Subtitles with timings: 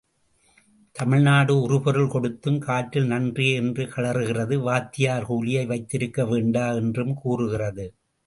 [0.95, 7.85] தமிழ்நாடு, உறுபொருள் கொடுத்தும் கற்றல் நன்றே என்று கழறுகிறது வாத்தியார் கூலியை வைத்திருக்க வேண்டா என்றும் கூறுகிறது.